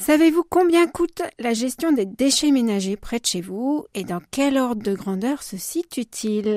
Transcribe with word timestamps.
Savez-vous 0.00 0.44
combien 0.48 0.86
coûte 0.86 1.22
la 1.40 1.52
gestion 1.52 1.90
des 1.90 2.06
déchets 2.06 2.52
ménagers 2.52 2.96
près 2.96 3.18
de 3.18 3.26
chez 3.26 3.40
vous 3.40 3.84
et 3.94 4.04
dans 4.04 4.20
quel 4.30 4.56
ordre 4.56 4.82
de 4.82 4.94
grandeur 4.94 5.42
se 5.42 5.56
situe-t-il? 5.56 6.56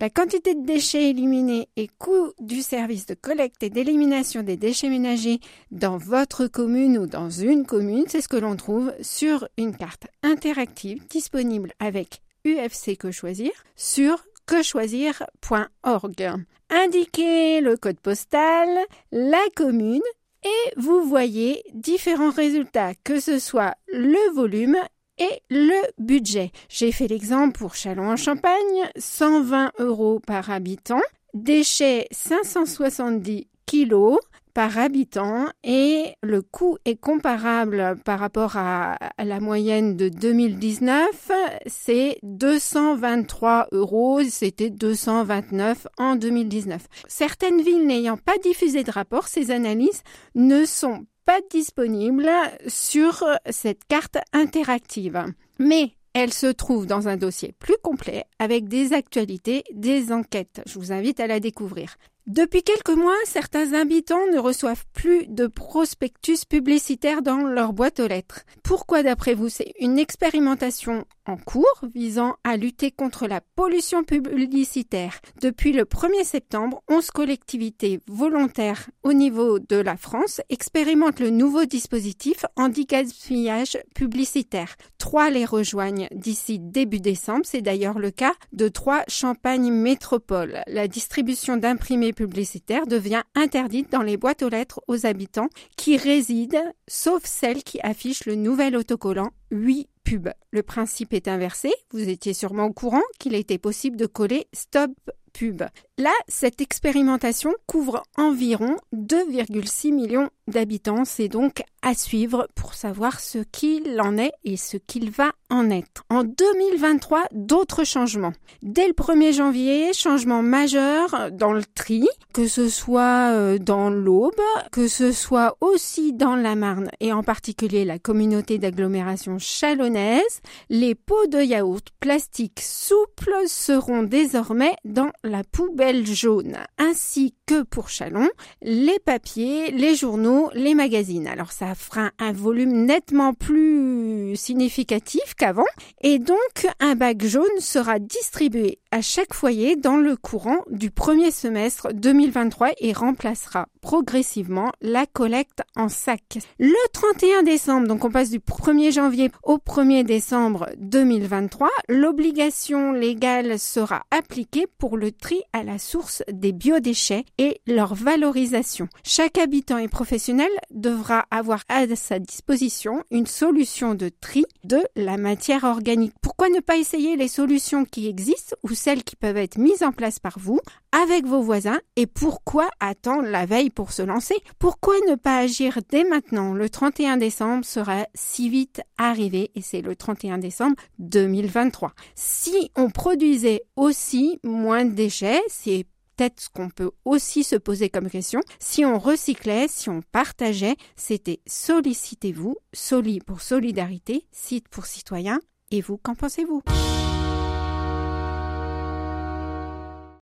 La 0.00 0.08
quantité 0.08 0.54
de 0.54 0.64
déchets 0.64 1.10
éliminés 1.10 1.68
et 1.76 1.88
coût 1.98 2.32
du 2.38 2.62
service 2.62 3.04
de 3.06 3.14
collecte 3.14 3.64
et 3.64 3.70
d'élimination 3.70 4.44
des 4.44 4.56
déchets 4.56 4.88
ménagers 4.88 5.40
dans 5.72 5.98
votre 5.98 6.46
commune 6.46 6.96
ou 6.96 7.06
dans 7.06 7.28
une 7.28 7.66
commune, 7.66 8.04
c'est 8.06 8.20
ce 8.20 8.28
que 8.28 8.36
l'on 8.36 8.54
trouve 8.56 8.94
sur 9.02 9.48
une 9.58 9.76
carte 9.76 10.06
interactive 10.22 11.04
disponible 11.08 11.72
avec 11.80 12.22
UFC 12.46 12.96
Que 12.96 13.10
Choisir 13.10 13.50
sur 13.74 14.24
quechoisir.org. 14.46 16.32
Indiquez 16.70 17.60
le 17.60 17.76
code 17.76 17.98
postal, 18.00 18.68
la 19.10 19.42
commune 19.56 20.00
et 20.46 20.72
vous 20.76 21.02
voyez 21.02 21.62
différents 21.74 22.30
résultats, 22.30 22.94
que 23.04 23.18
ce 23.20 23.38
soit 23.38 23.74
le 23.88 24.32
volume 24.34 24.76
et 25.18 25.42
le 25.50 25.82
budget. 25.98 26.52
J'ai 26.68 26.92
fait 26.92 27.08
l'exemple 27.08 27.58
pour 27.58 27.74
Châlons-en-Champagne, 27.74 28.90
120 28.96 29.72
euros 29.80 30.20
par 30.24 30.50
habitant, 30.50 31.02
déchets 31.34 32.06
570 32.12 33.48
kilos, 33.66 34.20
par 34.56 34.78
habitant 34.78 35.48
et 35.64 36.14
le 36.22 36.40
coût 36.40 36.78
est 36.86 36.98
comparable 36.98 37.94
par 38.06 38.18
rapport 38.18 38.56
à, 38.56 38.96
la 39.18 39.38
moyenne 39.38 39.98
de 39.98 40.08
2019, 40.08 41.30
c'est 41.66 42.16
223 42.22 43.68
euros, 43.72 44.22
c'était 44.26 44.70
229 44.70 45.86
en 45.98 46.16
2019. 46.16 46.86
Certaines 47.06 47.60
villes 47.60 47.86
n'ayant 47.86 48.16
pas 48.16 48.38
diffusé 48.42 48.82
de 48.82 48.90
rapport, 48.90 49.28
ces 49.28 49.50
analyses 49.50 50.02
ne 50.34 50.64
sont 50.64 51.04
pas 51.26 51.40
disponibles 51.50 52.30
sur 52.66 53.26
cette 53.50 53.84
carte 53.84 54.16
interactive. 54.32 55.22
Mais 55.58 55.90
elle 56.14 56.32
se 56.32 56.46
trouve 56.46 56.86
dans 56.86 57.08
un 57.08 57.18
dossier 57.18 57.52
plus 57.58 57.76
complet 57.82 58.24
avec 58.38 58.68
des 58.68 58.94
actualités, 58.94 59.64
des 59.74 60.12
enquêtes. 60.12 60.62
Je 60.64 60.78
vous 60.78 60.92
invite 60.92 61.20
à 61.20 61.26
la 61.26 61.40
découvrir. 61.40 61.98
Depuis 62.26 62.64
quelques 62.64 62.90
mois, 62.90 63.14
certains 63.24 63.72
habitants 63.72 64.26
ne 64.32 64.40
reçoivent 64.40 64.84
plus 64.92 65.28
de 65.28 65.46
prospectus 65.46 66.44
publicitaires 66.44 67.22
dans 67.22 67.44
leur 67.44 67.72
boîte 67.72 68.00
aux 68.00 68.08
lettres. 68.08 68.40
Pourquoi 68.64 69.04
d'après 69.04 69.34
vous 69.34 69.48
C'est 69.48 69.72
une 69.78 69.96
expérimentation 69.96 71.04
en 71.26 71.36
cours 71.36 71.84
visant 71.94 72.34
à 72.42 72.56
lutter 72.56 72.90
contre 72.90 73.28
la 73.28 73.40
pollution 73.54 74.02
publicitaire? 74.02 75.20
Depuis 75.40 75.72
le 75.72 75.84
1er 75.84 76.24
septembre, 76.24 76.82
11 76.88 77.12
collectivités 77.12 78.00
volontaires 78.08 78.90
au 79.04 79.12
niveau 79.12 79.60
de 79.60 79.76
la 79.76 79.96
France 79.96 80.40
expérimentent 80.48 81.20
le 81.20 81.30
nouveau 81.30 81.64
dispositif 81.64 82.44
anti-gaspillage 82.56 83.78
publicitaire. 83.94 84.74
Trois 84.98 85.30
les 85.30 85.44
rejoignent 85.44 86.08
d'ici 86.10 86.58
début 86.58 86.98
décembre. 86.98 87.44
C'est 87.44 87.62
d'ailleurs 87.62 88.00
le 88.00 88.10
cas 88.10 88.34
de 88.52 88.66
trois 88.66 89.04
Champagne 89.06 89.70
Métropole. 89.70 90.64
La 90.66 90.88
distribution 90.88 91.56
d'imprimés 91.56 92.15
publicitaire 92.16 92.88
devient 92.88 93.22
interdite 93.36 93.92
dans 93.92 94.02
les 94.02 94.16
boîtes 94.16 94.42
aux 94.42 94.48
lettres 94.48 94.80
aux 94.88 95.06
habitants 95.06 95.48
qui 95.76 95.96
résident, 95.96 96.74
sauf 96.88 97.24
celles 97.24 97.62
qui 97.62 97.78
affichent 97.82 98.26
le 98.26 98.34
nouvel 98.34 98.74
autocollant 98.74 99.30
8 99.52 99.88
pubs. 100.02 100.32
Le 100.50 100.62
principe 100.64 101.12
est 101.12 101.28
inversé. 101.28 101.70
Vous 101.92 102.08
étiez 102.08 102.34
sûrement 102.34 102.64
au 102.64 102.72
courant 102.72 103.02
qu'il 103.20 103.34
était 103.34 103.58
possible 103.58 103.96
de 103.96 104.06
coller 104.06 104.48
Stop 104.52 104.90
pub. 105.32 105.62
Là, 105.98 106.12
cette 106.28 106.60
expérimentation 106.60 107.52
couvre 107.66 108.02
environ 108.16 108.76
2,6 108.94 109.92
millions 109.92 110.30
d'habitants. 110.48 111.04
C'est 111.04 111.28
donc 111.28 111.62
à 111.82 111.94
suivre 111.94 112.48
pour 112.54 112.74
savoir 112.74 113.20
ce 113.20 113.38
qu'il 113.38 114.00
en 114.00 114.18
est 114.18 114.32
et 114.44 114.56
ce 114.56 114.76
qu'il 114.76 115.10
va 115.10 115.32
en 115.50 115.70
être. 115.70 116.04
En 116.10 116.24
2023, 116.24 117.24
d'autres 117.32 117.84
changements. 117.84 118.32
Dès 118.62 118.88
le 118.88 118.92
1er 118.92 119.32
janvier, 119.32 119.92
changement 119.92 120.42
majeur 120.42 121.30
dans 121.30 121.52
le 121.52 121.64
tri, 121.64 122.08
que 122.32 122.48
ce 122.48 122.68
soit 122.68 123.30
euh, 123.32 123.58
dans 123.58 123.88
l'Aube, 123.90 124.34
que 124.72 124.88
ce 124.88 125.12
soit 125.12 125.56
aussi 125.60 126.12
dans 126.12 126.34
la 126.34 126.56
Marne 126.56 126.90
et 127.00 127.12
en 127.12 127.22
particulier 127.22 127.84
la 127.84 127.98
communauté 127.98 128.58
d'agglomération 128.58 129.38
chalonnaise, 129.38 130.40
les 130.68 130.94
pots 130.94 131.26
de 131.28 131.40
yaourt 131.40 131.86
plastique 132.00 132.60
souples 132.60 133.44
seront 133.46 134.02
désormais 134.02 134.74
dans 134.84 135.10
la 135.22 135.44
poubelle 135.44 136.06
jaune, 136.06 136.58
ainsi 136.78 137.34
que 137.46 137.62
pour 137.62 137.88
Chalon, 137.88 138.28
les 138.62 138.98
papiers, 138.98 139.70
les 139.70 139.94
journaux, 139.94 140.35
les 140.54 140.74
magazines. 140.74 141.26
Alors 141.26 141.52
ça 141.52 141.74
fera 141.74 142.10
un 142.18 142.32
volume 142.32 142.84
nettement 142.86 143.34
plus 143.34 144.25
significatif 144.36 145.34
qu'avant 145.36 145.64
et 146.02 146.18
donc 146.18 146.66
un 146.80 146.94
bac 146.94 147.24
jaune 147.24 147.44
sera 147.58 147.98
distribué 147.98 148.78
à 148.90 149.00
chaque 149.00 149.34
foyer 149.34 149.76
dans 149.76 149.96
le 149.96 150.16
courant 150.16 150.58
du 150.70 150.90
premier 150.90 151.30
semestre 151.30 151.88
2023 151.94 152.70
et 152.78 152.92
remplacera 152.92 153.66
progressivement 153.80 154.72
la 154.80 155.06
collecte 155.06 155.62
en 155.76 155.88
sac. 155.88 156.38
Le 156.58 156.74
31 156.92 157.42
décembre, 157.42 157.88
donc 157.88 158.04
on 158.04 158.10
passe 158.10 158.30
du 158.30 158.40
1er 158.40 158.92
janvier 158.92 159.30
au 159.42 159.58
1er 159.58 160.04
décembre 160.04 160.68
2023, 160.78 161.68
l'obligation 161.88 162.92
légale 162.92 163.58
sera 163.58 164.02
appliquée 164.10 164.66
pour 164.78 164.96
le 164.96 165.12
tri 165.12 165.42
à 165.52 165.62
la 165.62 165.78
source 165.78 166.22
des 166.30 166.52
biodéchets 166.52 167.24
et 167.38 167.60
leur 167.66 167.94
valorisation. 167.94 168.88
Chaque 169.04 169.38
habitant 169.38 169.78
et 169.78 169.88
professionnel 169.88 170.50
devra 170.70 171.26
avoir 171.30 171.62
à 171.68 171.86
sa 171.94 172.18
disposition 172.18 173.04
une 173.10 173.26
solution 173.26 173.94
de 173.94 174.08
tri 174.08 174.25
de 174.64 174.82
la 174.96 175.16
matière 175.16 175.64
organique. 175.64 176.14
Pourquoi 176.20 176.48
ne 176.48 176.60
pas 176.60 176.76
essayer 176.76 177.16
les 177.16 177.28
solutions 177.28 177.84
qui 177.84 178.08
existent 178.08 178.56
ou 178.62 178.70
celles 178.74 179.04
qui 179.04 179.16
peuvent 179.16 179.36
être 179.36 179.58
mises 179.58 179.82
en 179.82 179.92
place 179.92 180.18
par 180.18 180.38
vous 180.38 180.60
avec 180.92 181.26
vos 181.26 181.42
voisins 181.42 181.78
et 181.96 182.06
pourquoi 182.06 182.68
attendre 182.80 183.28
la 183.28 183.46
veille 183.46 183.70
pour 183.70 183.92
se 183.92 184.02
lancer? 184.02 184.36
Pourquoi 184.58 184.94
ne 185.08 185.14
pas 185.14 185.38
agir 185.38 185.78
dès 185.90 186.04
maintenant? 186.04 186.54
Le 186.54 186.68
31 186.68 187.16
décembre 187.16 187.64
sera 187.64 188.06
si 188.14 188.48
vite 188.48 188.80
arrivé 188.98 189.50
et 189.54 189.62
c'est 189.62 189.82
le 189.82 189.94
31 189.94 190.38
décembre 190.38 190.76
2023. 190.98 191.92
Si 192.14 192.70
on 192.76 192.90
produisait 192.90 193.62
aussi 193.76 194.40
moins 194.42 194.84
de 194.84 194.92
déchets, 194.92 195.42
c'est 195.48 195.86
peut-être 196.16 196.40
ce 196.40 196.48
qu'on 196.48 196.70
peut 196.70 196.90
aussi 197.04 197.44
se 197.44 197.56
poser 197.56 197.90
comme 197.90 198.10
question. 198.10 198.40
Si 198.58 198.84
on 198.84 198.98
recyclait, 198.98 199.66
si 199.68 199.88
on 199.88 200.00
partageait, 200.12 200.76
c'était 200.96 201.40
sollicitez-vous, 201.46 202.56
soli 202.72 203.20
pour 203.20 203.42
solidarité, 203.42 204.26
site 204.32 204.68
pour 204.68 204.86
citoyens. 204.86 205.40
Et 205.70 205.80
vous, 205.80 205.98
qu'en 205.98 206.14
pensez-vous? 206.14 206.62